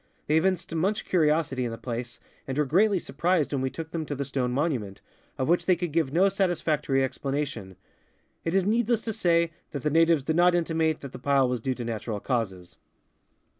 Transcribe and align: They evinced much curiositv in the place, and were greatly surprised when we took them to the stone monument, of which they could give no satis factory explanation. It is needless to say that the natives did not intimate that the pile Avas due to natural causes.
They 0.25 0.35
evinced 0.37 0.73
much 0.73 1.05
curiositv 1.05 1.59
in 1.65 1.69
the 1.69 1.77
place, 1.77 2.19
and 2.47 2.57
were 2.57 2.65
greatly 2.65 2.97
surprised 2.97 3.53
when 3.53 3.61
we 3.61 3.69
took 3.69 3.91
them 3.91 4.03
to 4.07 4.15
the 4.15 4.25
stone 4.25 4.51
monument, 4.51 4.99
of 5.37 5.47
which 5.47 5.67
they 5.67 5.75
could 5.75 5.91
give 5.91 6.11
no 6.11 6.27
satis 6.27 6.59
factory 6.59 7.03
explanation. 7.03 7.75
It 8.43 8.55
is 8.55 8.65
needless 8.65 9.03
to 9.03 9.13
say 9.13 9.51
that 9.73 9.83
the 9.83 9.91
natives 9.91 10.23
did 10.23 10.37
not 10.37 10.55
intimate 10.55 11.01
that 11.01 11.11
the 11.11 11.19
pile 11.19 11.47
Avas 11.47 11.61
due 11.61 11.75
to 11.75 11.85
natural 11.85 12.19
causes. 12.19 12.77